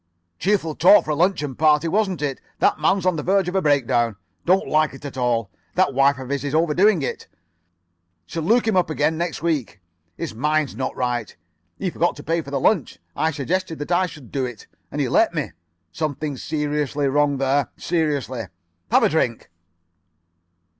[0.39, 2.41] "Cheerful talk for a luncheon party, wasn't it?
[2.57, 4.15] That man's on the verge of a breakdown.
[4.47, 5.51] Don't like it at all.
[5.75, 7.27] That wife of his is overdoing it.
[8.25, 9.79] Shall look him up again next week.
[10.17, 11.35] His mind's not right.
[11.77, 12.97] He forgot to pay for the lunch.
[13.15, 15.51] I suggested that I should do it, and he let me.
[15.91, 17.69] Something seriously wrong there.
[17.77, 18.45] Seriously.
[18.89, 19.51] Have a drink."